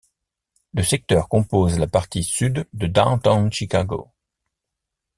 [0.73, 4.09] Le secteur compose la partie sud de Downtown Chicago.